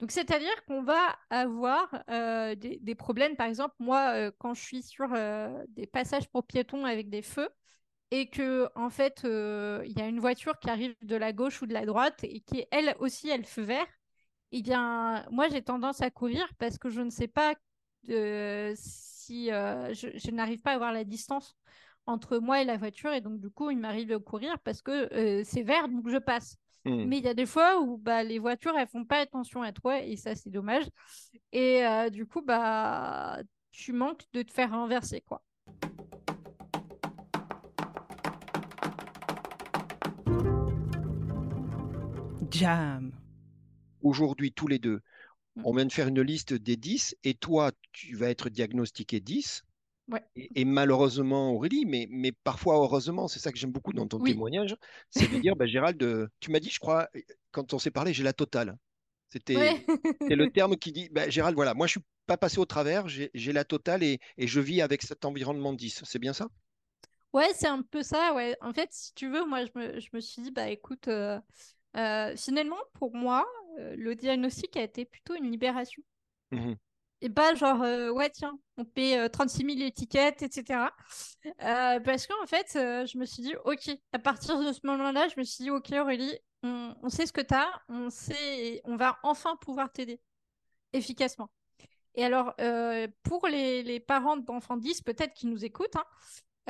[0.00, 3.36] Donc, c'est-à-dire qu'on va avoir euh, des, des problèmes.
[3.36, 5.08] Par exemple, moi, quand je suis sur
[5.68, 7.48] des passages pour piétons avec des feux,
[8.10, 11.62] et que en fait euh, il y a une voiture qui arrive de la gauche
[11.62, 13.86] ou de la droite et qui elle aussi elle feu vert,
[14.52, 17.54] eh bien moi j'ai tendance à courir parce que je ne sais pas
[18.08, 21.56] euh, si euh, je, je n'arrive pas à avoir la distance
[22.06, 25.42] entre moi et la voiture et donc du coup il m'arrive de courir parce que
[25.44, 26.56] c'est vert donc je passe.
[26.86, 27.04] Hmm.
[27.04, 29.70] Mais il y a des fois où bah, les voitures elles font pas attention à
[29.70, 30.84] toi et ça c'est dommage.
[31.52, 33.38] Et du coup bah
[33.70, 35.44] tu manques de te faire renverser quoi.
[42.60, 43.12] Jam,
[44.02, 45.00] Aujourd'hui, tous les deux,
[45.56, 45.64] Mm.
[45.64, 49.64] on vient de faire une liste des 10 et toi, tu vas être diagnostiqué 10.
[50.08, 50.24] Ouais.
[50.36, 54.20] Et, et malheureusement, Aurélie, mais, mais parfois heureusement, c'est ça que j'aime beaucoup dans ton
[54.20, 54.22] Oui.
[54.22, 54.76] témoignage,
[55.10, 57.08] c'est de dire, bah, Gérald, euh, tu m'as dit, je crois,
[57.52, 58.76] quand on s'est parlé, j'ai la totale.
[59.30, 59.84] C'était Ouais.
[60.28, 63.30] le terme qui dit, bah, Gérald, voilà, moi je suis pas passé au travers, j'ai
[63.34, 66.02] j'ai la totale et, et je vis avec cet environnement 10.
[66.06, 66.48] C'est bien ça?
[67.32, 68.56] Ouais, c'est un peu ça, ouais.
[68.60, 71.40] En fait, si tu veux, moi, je me, je me suis dit, bah écoute, euh,
[71.96, 73.46] euh, finalement, pour moi,
[73.78, 76.02] euh, le diagnostic a été plutôt une libération.
[76.52, 76.76] Mhm.
[77.22, 80.88] Et pas genre, euh, ouais, tiens, on paie euh, 36 000 étiquettes, etc.
[81.58, 85.44] Parce qu'en fait, je me suis dit, ok, à partir de ce moment-là, je me
[85.44, 89.18] suis dit, ok, Aurélie, on, on sait ce que tu as, on sait, on va
[89.22, 90.20] enfin pouvoir t'aider
[90.92, 91.50] efficacement.
[92.14, 92.54] Et alors,
[93.22, 96.04] pour les, les parents d'enfants 10, peut-être qui nous écoutent, hein,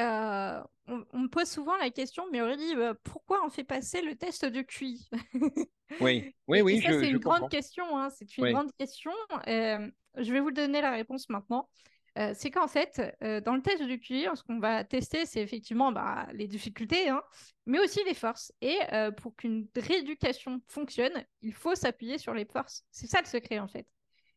[0.00, 4.02] euh, on, on me pose souvent la question, mais Aurélie, euh, pourquoi on fait passer
[4.02, 5.08] le test de QI?
[6.00, 7.98] Oui, oui, oui, et ça, je, c'est une grande question.
[7.98, 8.52] hein, C'est une Oui.
[8.52, 9.12] grande question.
[9.46, 11.68] Euh, je vais vous donner la réponse maintenant.
[12.18, 15.92] Euh, c'est qu'en fait, dans le test de QI, ce qu'on va tester, c'est effectivement
[15.92, 17.22] bah, les difficultés, hein,
[17.66, 18.52] mais aussi les forces.
[18.60, 18.78] Et
[19.18, 22.84] pour qu'une rééducation fonctionne, il faut s'appuyer sur les forces.
[22.90, 23.86] C'est ça le secret, en fait.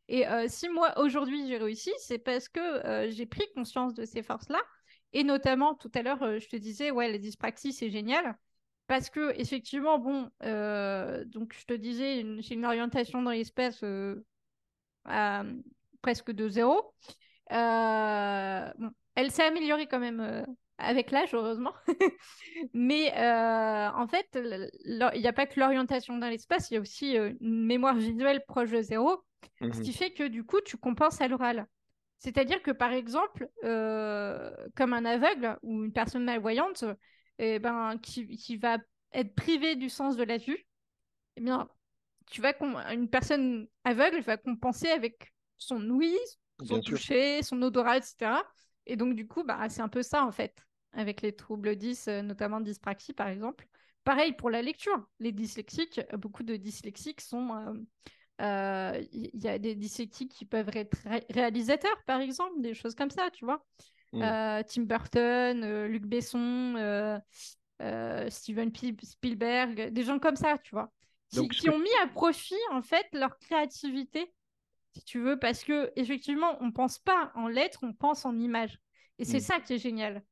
[0.07, 4.61] Et si moi, aujourd'hui, j'ai réussi, c'est parce que j'ai pris conscience de ces forces-là.
[5.13, 8.37] Et notamment, tout à l'heure, euh, je te disais, ouais, la dyspraxie, c'est génial.
[8.87, 13.81] Parce que, effectivement, bon, euh, donc je te disais, une- j'ai une orientation dans l'espace
[13.83, 14.23] euh,
[15.05, 15.43] à
[16.01, 16.93] presque de zéro.
[17.49, 20.45] Bon, elle s'est améliorée quand même
[20.77, 21.73] avec l'âge, heureusement.
[22.73, 24.27] Mais euh, en fait,
[24.85, 28.43] il n'y a pas que l'orientation dans l'espace, il y a aussi une mémoire visuelle
[28.47, 29.23] proche de zéro,
[29.71, 29.83] ce Mhm.
[29.83, 31.67] qui fait que du coup, tu compenses à l'oral.
[32.23, 36.85] C'est-à-dire que, par exemple, euh, comme un aveugle ou une personne malvoyante,
[37.37, 38.77] eh ben, qui, qui va
[39.11, 40.65] être privée du sens de la vue,
[41.35, 41.67] eh bien,
[42.31, 42.53] tu vas
[42.93, 46.17] une personne aveugle va compenser avec son ouïe,
[46.61, 46.97] son Bien sûr.
[46.97, 48.41] toucher, son odorat, etc.
[48.85, 50.55] Et donc, du coup, bah, c'est un peu ça, en fait,
[50.93, 53.67] avec les troubles 10, euh, notamment dyspraxie, par exemple.
[54.05, 55.05] Pareil pour la lecture.
[55.19, 57.53] Les dyslexiques, beaucoup de dyslexiques sont...
[57.53, 57.73] euh,
[58.39, 62.95] Il y, y a des dyslexiques qui peuvent être ré- réalisateurs, par exemple, des choses
[62.95, 63.63] comme ça, tu vois.
[64.13, 64.21] Mm.
[64.23, 67.19] Euh, Tim Burton, euh, Luc Besson, euh,
[67.81, 68.71] euh, Steven
[69.03, 70.91] Spielberg, des gens comme ça, tu vois,
[71.29, 74.33] qui, Donc, ont mis à profit, en fait, leur créativité,
[74.93, 78.79] si tu veux, parce que, effectivement, on pense pas en lettres, on pense en images.
[79.19, 79.41] Et c'est Mm.
[79.41, 80.23] ça qui est génial.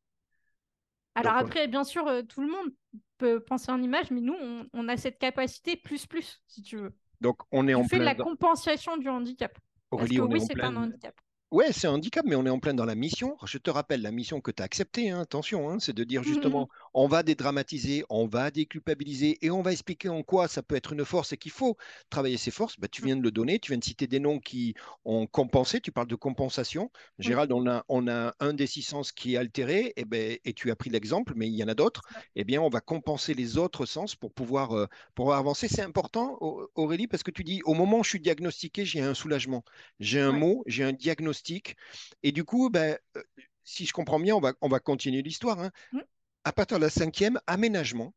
[1.16, 2.74] Alors après, bien sûr, euh, tout le monde
[3.18, 6.78] peut penser en images, mais nous, on, on a cette capacité plus plus, si tu
[6.78, 6.94] veux.
[7.22, 9.58] Donc, on est Tu en fais de plein la dans- compensation du handicap.
[9.90, 11.14] Parce que oui, c'est plein- un handicap.
[11.52, 13.36] Ouais, c'est un handicap, mais on est en plein dans la mission.
[13.46, 16.24] Je te rappelle la mission que tu as acceptée, hein, attention, hein, c'est de dire
[16.24, 20.76] justement, on va dédramatiser, on va déculpabiliser et on va expliquer en quoi ça peut
[20.76, 21.78] être une force et qu'il faut
[22.10, 22.80] travailler ses forces.
[22.80, 24.74] Bah, tu viens de le donner, tu viens de citer des noms qui
[25.06, 26.92] ont compensé, tu parles de compensation.
[27.20, 30.54] Gérald, on a, on a un des six sens qui est altéré, et, ben, et
[30.54, 32.02] tu as pris l'exemple, mais il y en a d'autres.
[32.36, 35.68] Eh bien, on va compenser les autres sens pour pouvoir, euh, pour avancer.
[35.68, 39.02] C'est important, Au- Aurélie, parce que tu dis, au moment où je suis diagnostiqué, j'ai
[39.02, 39.64] un soulagement.
[40.00, 40.40] J'ai un Ouais.
[40.40, 41.76] mot, j'ai un diagnostic.
[42.24, 43.24] Et du coup, ben, euh,
[43.64, 45.60] si je comprends bien, on va, on va continuer l'histoire.
[45.60, 45.72] hein.
[45.94, 46.00] Mm.
[46.44, 48.14] À partir de la cinquième, aménagement.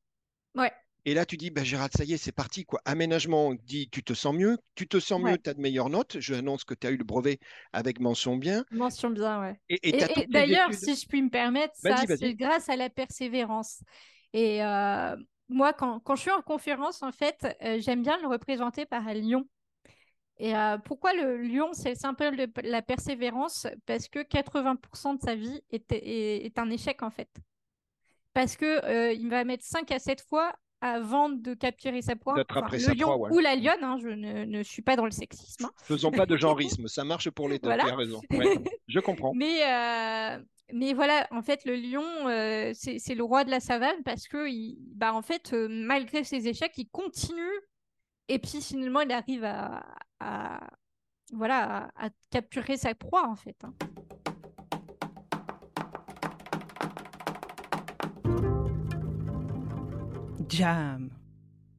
[0.55, 0.73] Ouais.
[1.07, 2.65] Et là, tu dis, bah, Gérald, ça y est, c'est parti.
[2.65, 2.81] Quoi.
[2.87, 4.57] Aménagement dit, tu te sens mieux.
[4.75, 6.19] Tu te sens mieux, tu as de meilleures notes.
[6.19, 7.39] Je annonce que tu as eu le brevet
[7.73, 8.65] avec mention bien.
[8.71, 9.61] Mention bien, ouais.
[9.69, 9.93] Et,
[10.29, 13.83] d'ailleurs, si je puis me permettre, ça, c'est grâce à la persévérance.
[14.33, 15.15] Et euh,
[15.49, 19.07] moi, quand, quand, je suis en conférence, en fait, euh, j'aime bien le représenter par
[19.07, 19.47] un lion.
[20.39, 23.67] Et euh, pourquoi le lion, c'est le symbole de la persévérance?
[23.87, 27.29] Parce que 80% de sa vie est, est, un échec, en fait.
[28.35, 32.35] Parce que il va mettre 5 à 7 fois avant de capturer sa proie.
[32.37, 35.65] le lion ou la lionne, hein, je ne, suis pas dans le sexisme.
[35.65, 35.71] Hein.
[35.83, 38.21] Faisons pas de genrisme, ça marche pour les deux, tu as raison.
[38.89, 39.33] je comprends.
[39.35, 40.39] Mais, euh,
[40.75, 44.47] mais voilà, en fait, le lion, euh, c'est le roi de la savane parce que,
[44.47, 47.41] il, bah, en fait, euh, malgré ses échecs, il continue
[48.29, 50.61] et puis finalement, il arrive à,
[51.33, 53.57] voilà, à, capturer sa proie, en fait.
[53.65, 53.73] Hein.
[60.55, 61.11] Jam.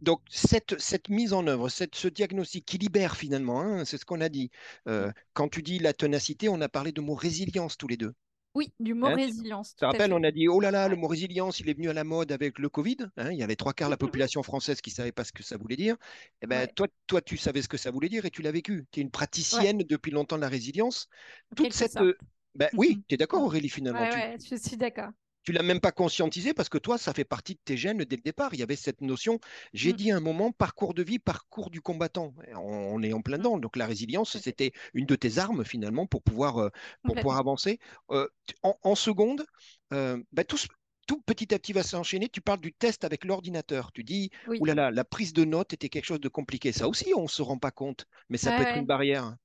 [0.01, 4.05] Donc, cette, cette, mise en œuvre, cette, ce diagnostic qui libère finalement, hein, c'est ce
[4.05, 4.51] qu'on a dit.
[4.87, 8.13] Euh, quand tu dis la ténacité, on a parlé de mot résilience tous les deux.
[8.53, 9.71] Oui, du mot hein, résilience.
[9.71, 11.89] Tu te rappelles, on a dit, oh là là, le mot résilience, il est venu
[11.89, 12.97] à la mode avec le Covid.
[13.17, 15.31] Hein, il y avait trois quarts de la population française qui ne savait pas ce
[15.31, 15.95] que ça voulait dire.
[16.41, 18.85] Eh ben, toi, toi, tu savais ce que ça voulait dire et tu l'as vécu.
[18.91, 21.07] Tu es une praticienne depuis longtemps de la résilience.
[21.55, 21.97] Toute cette...
[22.53, 24.07] Ben, oui, tu es d'accord Aurélie finalement.
[24.09, 25.09] Oui, je suis d'accord
[25.45, 28.15] tu l'as même pas conscientisé parce que toi, ça fait partie de tes gènes dès
[28.15, 28.53] le départ.
[28.53, 29.39] Il y avait cette notion,
[29.73, 29.95] j'ai mmh.
[29.95, 32.33] dit à un moment, parcours de vie, parcours du combattant.
[32.55, 33.41] On, est en plein mmh.
[33.41, 33.59] dedans.
[33.59, 36.69] Donc la résilience, c'était une de tes armes finalement pour pouvoir, euh,
[37.03, 37.79] pour pouvoir avancer.
[38.09, 38.27] Euh,
[38.63, 39.45] en, seconde,
[39.93, 40.57] euh, bah, tout,
[41.27, 42.27] petit à petit va s'enchaîner.
[42.27, 43.91] Tu parles du test avec l'ordinateur.
[43.91, 46.71] Tu dis, oulala, la prise de notes était quelque chose de compliqué.
[46.71, 49.35] Ça aussi, on ne se rend pas compte, mais ça peut être une barrière.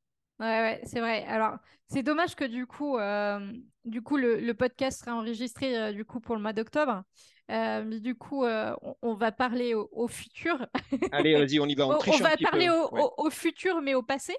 [0.41, 1.25] Ouais, ouais, c'est vrai.
[1.27, 3.53] Alors, c'est dommage que du coup, euh,
[3.85, 7.03] du coup le, podcast sera enregistré euh, du coup pour le mois d'octobre.
[7.51, 10.67] Euh, mais du coup, euh, on, va parler au, futur.
[11.13, 11.89] Allez, vas-y, on y va.
[11.89, 14.37] On, on va parler au, futur, mais au passé.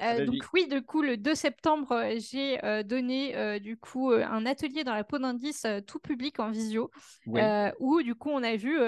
[0.00, 4.94] Euh, donc oui, du coup, le 2 septembre, j'ai donné du coup un atelier dans
[4.94, 6.90] la peau d'indice tout public en visio,
[7.80, 8.78] où du coup, on a vu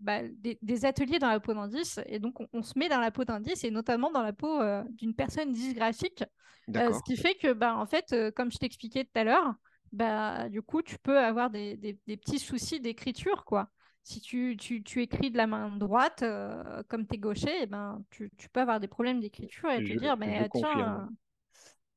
[0.00, 0.20] bah,
[0.62, 2.00] des, ateliers dans la peau d'indice.
[2.06, 5.14] Et donc, on, se met dans la peau d'indice et notamment dans la peau d'une
[5.14, 6.24] personne dysgraphique.
[6.68, 9.54] ce qui fait que, bah, en fait, comme je t'expliquais tout à l'heure,
[9.96, 13.70] bah, du coup, tu peux avoir des, petits soucis d'écriture, quoi.
[14.02, 14.52] Si tu,
[15.00, 18.78] écris de la main droite, euh, comme tu es gaucher, eh ben, tu, peux avoir
[18.78, 21.08] des problèmes d'écriture et te dire, mais tiens,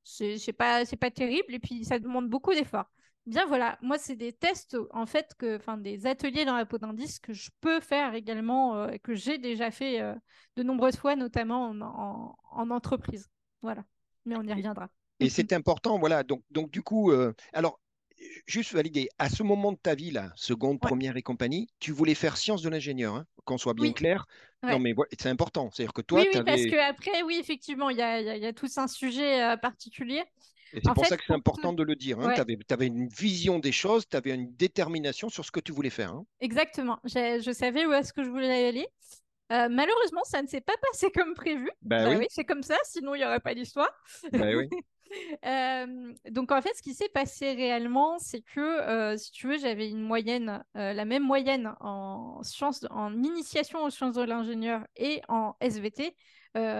[0.03, 2.89] c'est pas, pas terrible et puis ça demande beaucoup d'efforts.
[3.25, 6.79] Bien voilà, moi c'est des tests en fait que, enfin des ateliers dans la peau
[6.79, 10.15] d'indice que je peux faire également, euh, que j'ai déjà fait euh,
[10.55, 13.29] de nombreuses fois, notamment en, en, entreprise.
[13.61, 13.83] Voilà,
[14.25, 14.89] mais on y reviendra.
[15.19, 16.23] Et c'est important, voilà.
[16.23, 17.11] Donc, donc du coup,
[17.53, 17.79] alors
[18.45, 22.15] juste valider, à ce moment de ta vie, là, seconde, première et compagnie, tu voulais
[22.15, 24.25] faire science de l'ingénieur, hein, qu'on soit bien clair.
[24.63, 25.69] Non, mais c'est important.
[25.71, 28.77] C'est-à-dire que toi, oui, oui parce qu'après, oui, effectivement, il y a, y, a, tous
[28.77, 30.23] un sujet euh, particulier.
[30.73, 32.19] C'est pour ça que c'est important de le dire.
[32.19, 32.33] Hein.
[32.35, 35.89] Tu avais, une vision des choses, tu avais une détermination sur ce que tu voulais
[35.89, 36.11] faire.
[36.11, 36.25] Hein.
[36.41, 36.99] Exactement.
[37.05, 38.87] Je savais où est-ce que je voulais aller.
[39.51, 41.69] Euh, malheureusement, ça ne s'est pas passé comme prévu.
[41.81, 43.91] Bah, bah oui, c'est comme ça, sinon il n'y aurait pas d'histoire.
[44.31, 44.69] Bah oui.
[45.43, 49.57] Euh, donc en fait, ce qui s'est passé réellement, c'est que euh, si tu veux,
[49.57, 55.23] j'avais une moyenne, la même moyenne en sciences, en initiation aux sciences de l'ingénieur et
[55.27, 56.15] en SVT,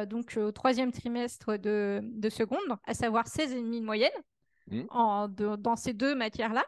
[0.06, 4.12] donc au troisième trimestre de, de, seconde, à savoir 16,5 de moyenne
[4.68, 4.82] mmh.
[4.92, 6.64] en, dans ces deux matières-là.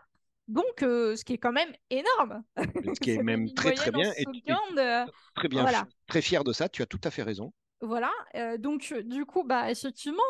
[0.52, 2.44] Donc, ce qui est quand même énorme.
[2.58, 4.12] Ce qui est même très très bien.
[4.18, 4.26] Et,
[5.36, 5.62] très bien.
[5.62, 5.88] Voilà.
[6.08, 6.70] Très fier de ça.
[6.70, 7.54] Tu as tout à fait raison.
[7.82, 8.12] Voilà.
[8.60, 10.22] donc, du coup, bah, effectivement,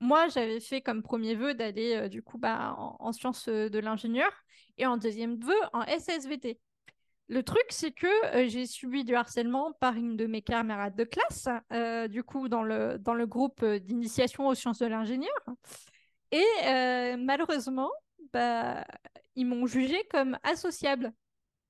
[0.00, 3.78] moi, j'avais fait comme premier vœu d'aller euh, du coup bah, en, sciences euh, de
[3.78, 4.30] l'ingénieur
[4.78, 6.58] et en deuxième vœu en SSVT.
[7.28, 11.04] Le truc, c'est que euh, j'ai subi du harcèlement par une de mes camarades de
[11.04, 11.48] classe,
[12.08, 15.30] du coup dans le, dans le groupe d'initiation aux sciences de l'ingénieur.
[16.32, 17.90] Et malheureusement,
[18.32, 18.84] bah,
[19.36, 21.12] ils m'ont jugé comme associable.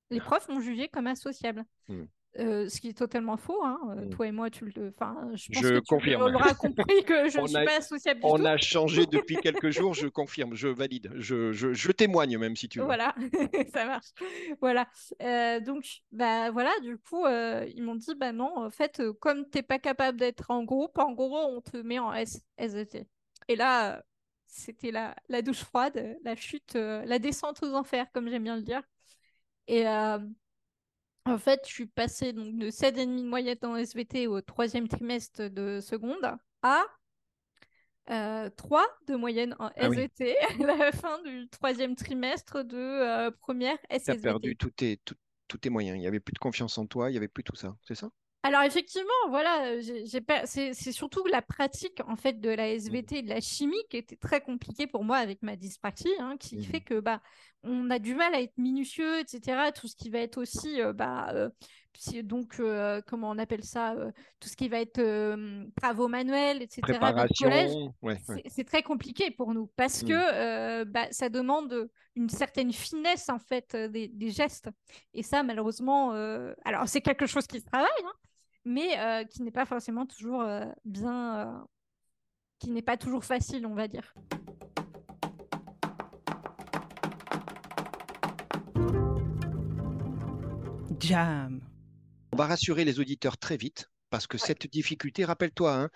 [0.09, 1.63] Les profs m'ont jugé comme associable.
[1.87, 2.05] Hmm.
[2.39, 3.61] Euh, ce qui est totalement faux.
[3.61, 3.77] Hein.
[3.89, 4.09] Euh, mmh.
[4.11, 4.93] Toi et moi, tu le.
[4.95, 6.31] Enfin, je pense que confirme.
[6.31, 8.45] tu compris que je ne suis pas associable du on tout.
[8.45, 9.93] A changé depuis quelques jours.
[9.93, 12.85] Je confirme, je valide, je, je, je témoigne même si tu veux.
[12.85, 13.13] Voilà,
[13.73, 14.11] ça marche.
[14.61, 14.87] Voilà.
[15.21, 16.71] Euh, donc, bah voilà.
[16.83, 20.51] Du coup, ils m'ont dit, bah non, en fait, comme tu n'es pas capable d'être
[20.51, 23.07] en groupe, en gros, on te met en SET.
[23.49, 24.01] Et là,
[24.51, 28.61] c'était la, la douche froide, la chute, la descente aux enfers, comme j'aime bien le
[28.61, 28.83] dire.
[29.67, 29.87] Et
[31.25, 35.49] en fait, je suis passée donc, de 7,5 de moyenne en SVT au troisième trimestre
[35.49, 36.83] de seconde à
[38.05, 43.77] 3 euh, de moyenne en SVT à la fin du troisième trimestre de euh, première
[43.89, 44.19] SVT.
[44.19, 44.99] Tu as perdu tous tes,
[45.47, 45.97] tous tes moyens.
[45.97, 47.75] Il n'y avait plus de confiance en toi, il n'y avait plus tout ça.
[47.83, 48.09] C'est ça?
[48.43, 49.75] Alors effectivement, voilà,
[50.45, 52.75] c'est surtout la pratique en fait de la Mmh.
[52.77, 56.37] SVT et de la chimie qui était très compliquée pour moi avec ma dyspraxie, hein,
[56.39, 56.63] qui Mmh.
[56.63, 57.21] fait que bah
[57.63, 59.71] on a du mal à être minutieux, etc.
[59.75, 61.49] Tout ce qui va être aussi euh, bah euh,
[62.23, 66.61] donc euh, comment on appelle ça, euh, tout ce qui va être euh, travaux manuels,
[66.63, 66.81] etc.
[66.81, 67.49] Préparation.
[67.49, 68.43] collège, Ouais, ouais.
[68.49, 73.39] c'est très compliqué pour nous parce que euh, bah, ça demande une certaine finesse en
[73.39, 74.69] fait euh, des, des gestes.
[75.13, 78.13] Et ça, malheureusement, euh, alors c'est quelque chose qui se travaille, hein,
[78.65, 81.59] mais euh, qui n'est pas forcément toujours euh, bien, euh,
[82.59, 84.13] qui n'est pas toujours facile, on va dire.
[90.99, 91.61] Jam.
[92.33, 95.89] On va rassurer les auditeurs très vite parce que cette difficulté, rappelle-toi, hein,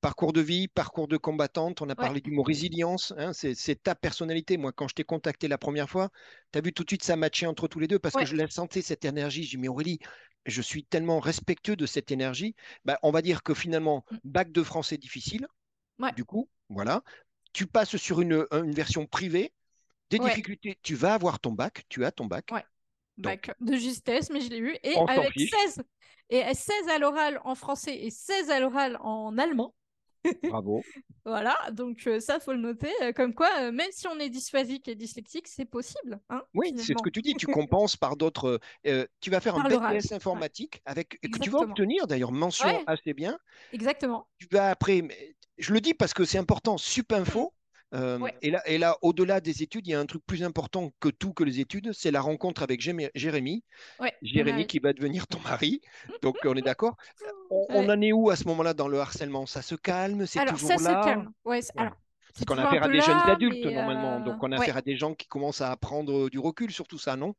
[0.00, 3.76] parcours de vie, parcours de combattante, on a parlé du mot résilience, hein, c'est c'est
[3.82, 4.56] ta personnalité.
[4.56, 6.10] Moi, quand je t'ai contacté la première fois,
[6.52, 8.22] tu as vu tout de suite ça matchait entre tous les deux parce Ouais.
[8.22, 9.44] que je la sentais, cette énergie.
[9.44, 10.00] J'ai dit, mais Aurélie,
[10.46, 12.54] je suis tellement respectueux de cette énergie.
[12.84, 14.16] Bah, on va dire que finalement, Mm.
[14.24, 15.46] bac de français difficile,
[15.98, 16.12] Ouais.
[16.12, 17.02] du coup, voilà.
[17.52, 19.52] Tu passes sur une, une version privée,
[20.10, 20.30] des Ouais.
[20.30, 22.50] difficultés, tu vas avoir ton bac, tu as ton bac.
[22.52, 22.64] Ouais.
[23.18, 24.74] Bac de justesse, mais je l'ai eu.
[24.82, 25.50] Et avec fiche.
[25.50, 25.82] 16,
[26.30, 29.74] et 16 à l'oral en français et 16 à l'oral en allemand.
[30.42, 30.82] Bravo.
[31.24, 32.90] Voilà, donc euh, ça, faut le noter.
[33.02, 36.20] euh, comme quoi, euh, même si on est dysphasique et dyslexique, c'est possible.
[36.30, 37.34] Hein, Oui, c'est ce que tu dis.
[37.34, 38.60] Tu compenses par d'autres.
[39.20, 40.12] tu vas faire un Par BTS ouais.
[40.14, 42.84] informatique avec que tu vas obtenir d'ailleurs mention Ouais.
[42.86, 43.38] assez bien.
[43.72, 44.26] Exactement.
[44.38, 45.02] Tu vas après.
[45.58, 46.76] Je le dis parce que c'est important.
[46.78, 47.52] Supinfo.
[47.94, 48.34] Euh, Ouais.
[48.42, 51.08] Et là, et là au-delà des études, il y a un truc plus important que
[51.08, 53.64] tout que les études, c'est la rencontre avec Jérémy.
[54.00, 55.80] Ouais, Jérémy qui va devenir ton mari.
[56.22, 56.96] Donc on est d'accord.
[57.50, 59.44] On, en est où à ce moment-là dans le harcèlement?
[59.44, 60.24] Ça se calme?
[60.26, 61.02] C'est Alors, toujours ça là?
[61.02, 61.30] se calme.
[61.44, 61.92] Ouais, alors,
[62.32, 64.16] Parce qu'on a affaire à des jeunes adultes normalement.
[64.20, 64.62] euh, Donc on a ouais.
[64.62, 67.34] affaire à des gens qui commencent à prendre du recul sur tout ça, non?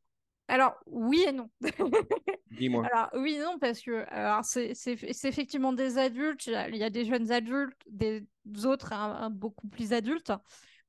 [0.54, 1.50] Alors, oui et non.
[2.52, 2.86] Dis-moi.
[2.94, 6.84] Alors, oui et non, parce que alors, c'est c'est- c'est effectivement des adultes, il y
[6.84, 8.24] a- des jeunes adultes, des
[8.66, 10.32] autres hein, beaucoup plus adultes.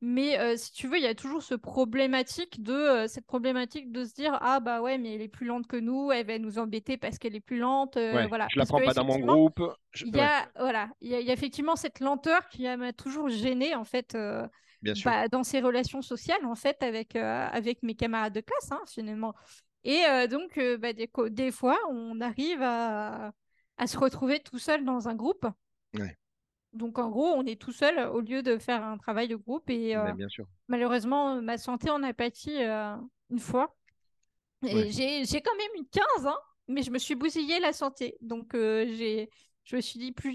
[0.03, 3.91] Mais euh, si tu veux, il y a toujours ce problématique de, euh, cette problématique
[3.91, 6.39] de se dire Ah, bah ouais, mais elle est plus lente que nous, elle va
[6.39, 7.97] nous embêter parce qu'elle est plus lente.
[7.97, 8.47] euh, Ouais, voilà.
[8.51, 9.63] je la prends pas dans mon groupe.
[9.93, 12.49] Je- Il y ouais, a, voilà, il y a, il y a effectivement cette lenteur
[12.51, 14.15] qui m'a toujours gênée, en fait.
[14.85, 15.11] Bien sûr.
[15.11, 18.83] bah, dans ces relations sociales en fait avec, euh, avec mes camarades de classe hein,
[18.87, 19.35] finalement.
[19.83, 23.33] Et euh, donc euh, bah, des, fois on arrive à,
[23.79, 25.47] à se retrouver tout seul dans un groupe.
[25.99, 26.17] Ouais.
[26.73, 29.69] Donc en gros on est tout seul au lieu de faire un travail de groupe
[29.71, 30.47] et Mais bien sûr.
[30.69, 32.59] malheureusement ma santé en a pâti
[33.31, 33.75] une fois.
[34.67, 34.91] Et Ouais.
[34.91, 38.17] j'ai, quand même eu 15 ans, mais je me suis bousillé la santé.
[38.23, 39.29] Donc j'ai,
[39.65, 40.35] je me suis dit plus,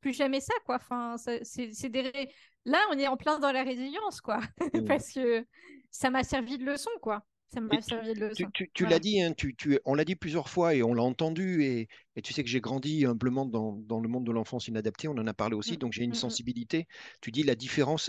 [0.00, 0.76] plus jamais ça quoi.
[0.76, 2.28] Enfin, c'est, des
[2.64, 4.40] Là on est en plein dans la résilience quoi.
[4.86, 5.46] Parce que
[5.90, 7.24] ça m'a servi de leçon, quoi.
[7.52, 8.48] Ça m'a servi de leçon.
[8.52, 11.64] tu- l'as dit, hein, tu, tu- on l'a dit plusieurs fois et on l'a entendu.
[11.64, 15.08] Et, et tu sais que j'ai grandi humblement dans, dans le monde de l'enfance inadaptée.
[15.08, 15.72] On en a parlé aussi.
[15.72, 16.14] Mm, Donc j'ai une mm, mm.
[16.14, 16.86] sensibilité.
[17.20, 18.08] Tu dis la différence.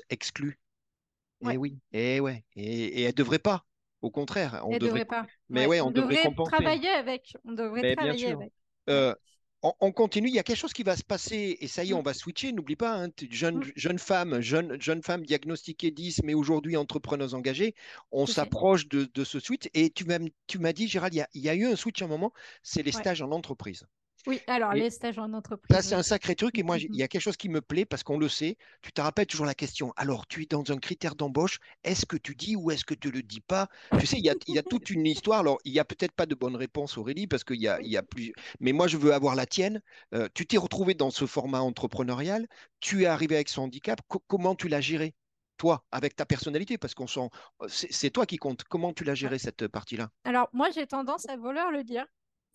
[1.42, 1.56] Ouais.
[1.56, 1.80] Eh oui.
[1.92, 2.44] Eh ouais.
[2.56, 3.66] Et, et elle devrait pas.
[4.04, 4.80] Au contraire, on devrait.
[4.80, 5.28] devrait pas.
[5.50, 6.52] Mais ouais, on devrait devrait compenser.
[6.52, 7.36] travailler avec.
[7.46, 8.52] On devrait Mais travailler avec.
[8.90, 9.16] Euh,
[9.63, 10.28] on, on continue.
[10.30, 11.58] Il y a quelque chose qui va se passer.
[11.62, 11.97] Et ça y est, Mm.
[11.97, 12.52] on va switcher.
[12.52, 13.71] N'oublie pas, hein, jeune, Mm.
[13.76, 17.76] jeune femme, jeune, jeune femme diagnostiquée 10, mais aujourd'hui entrepreneuse engagée.
[18.12, 19.69] On s'approche de, de ce switch.
[19.74, 21.76] Et tu m'as, tu m'as dit, Gérald, il y a, il y a eu un
[21.76, 22.34] switch à un moment.
[22.63, 23.00] C'est les Ouais.
[23.02, 23.86] stages en entreprise.
[24.26, 25.68] Oui, alors les stages en entreprise.
[25.72, 26.58] Ça, c'est un sacré truc.
[26.58, 28.58] Et moi, il y a quelque chose qui me plaît parce qu'on le sait.
[28.82, 29.94] Tu te rappelles toujours la question.
[29.96, 31.60] Alors, tu es dans un critère d'embauche.
[31.84, 33.70] Est-ce que tu dis ou est-ce que tu ne le dis pas?
[33.96, 35.40] Tu sais, il y a, il y a toute une histoire.
[35.40, 37.90] Alors, il n'y a peut-être pas de bonne réponse, Aurélie, parce qu'il y a, il
[37.90, 38.34] y a plus.
[38.60, 39.82] Mais moi, je veux avoir la tienne.
[40.14, 42.48] Euh, tu t'es retrouvé dans ce format entrepreneurial.
[42.82, 44.02] Tu es arrivé avec ce handicap.
[44.10, 45.16] Co- comment tu l'as géré
[45.58, 47.30] Toi, avec ta personnalité, parce qu'on sent.
[47.70, 48.64] C'est c'est toi qui compte.
[48.66, 50.10] Comment tu l'as géré cette partie-là?
[50.24, 52.06] Alors, moi, j'ai tendance à vouloir le dire.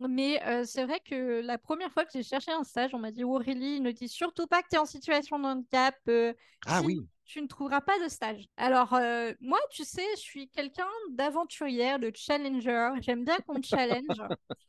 [0.01, 3.11] Mais euh, c'est vrai que la première fois que j'ai cherché un stage, on m'a
[3.11, 5.95] dit Aurélie, ne dis surtout pas que tu es en situation de handicap.
[6.09, 6.35] euh,
[6.67, 7.09] Ah si- oui.
[7.25, 8.47] tu ne trouveras pas de stage.
[8.57, 12.91] Alors, euh, moi, tu sais, je suis quelqu'un d'aventurière, de challenger.
[13.01, 14.23] J'aime bien qu'on me challenge.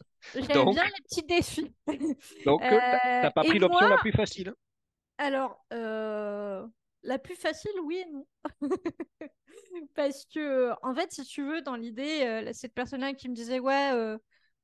[0.35, 1.73] J'aime bien les petits défis.
[2.45, 2.81] Donc, euh,
[3.21, 4.49] t'as Euh, pas pris l'option la plus facile.
[4.49, 4.55] hein?
[5.17, 8.25] Alors, la plus facile, oui et non.
[9.95, 14.17] Parce que, en fait, si tu veux, dans l'idée, cette personne-là qui me disait, ouais,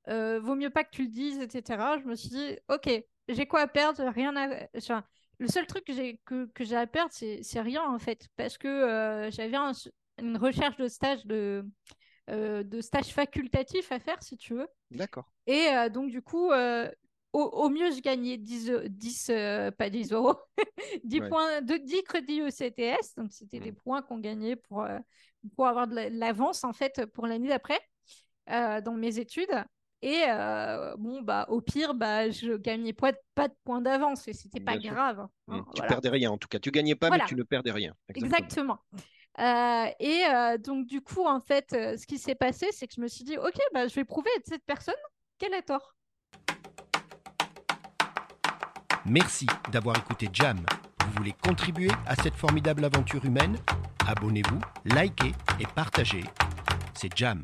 [0.10, 2.90] euh, vaut mieux pas que tu le dises, etc., je me suis dit, ok,
[3.30, 4.68] j'ai quoi à perdre, rien à...
[4.78, 5.04] Enfin,
[5.40, 8.58] le seul truc que j'ai que, que j'ai à perdre, c'est rien, en fait, parce
[8.58, 9.72] que euh, j'avais un-
[10.22, 11.66] une recherche de stage de,
[12.30, 14.68] euh, de stage facultatif à faire, si tu veux.
[14.92, 15.26] D'accord.
[15.48, 20.12] Et donc, du coup, au, au mieux, je gagnais 10, eu- 10 euh, pas 10
[20.12, 20.36] euros,
[21.04, 21.30] 10 Ouais.
[21.30, 23.16] points, de, 10 crédits ECTS.
[23.18, 23.76] Donc, c'était des Mm.
[23.76, 24.86] points qu'on gagnait pour,
[25.56, 27.80] pour avoir de la- de l'avance, en fait, pour l'année d'après,
[28.48, 29.64] dans mes études.
[30.06, 34.34] Et euh, bon, bah, au pire, bah, je gagnais pas, pas de points d'avance et
[34.34, 35.20] c'était pas Bien grave.
[35.22, 35.60] hein, Mm.
[35.60, 35.88] Tu voilà.
[35.88, 36.60] perdais rien en tout cas.
[36.60, 37.24] Tu gagnais pas, Voilà.
[37.24, 37.94] mais tu ne perdais rien.
[38.14, 38.80] Exactement.
[39.40, 42.94] Euh, et euh, donc, du coup, en fait, euh, ce qui s'est passé, c'est que
[42.98, 44.94] je me suis dit, OK, bah, je vais prouver à cette personne
[45.40, 45.96] qu'elle a tort.
[49.06, 50.58] Merci d'avoir écouté Jam.
[51.06, 53.58] Vous voulez contribuer à cette formidable aventure humaine?
[54.08, 56.24] Abonnez-vous, likez et partagez.
[56.94, 57.44] C'est Jam.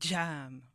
[0.00, 0.67] Jam.